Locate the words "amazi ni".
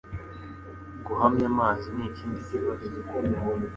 1.51-2.03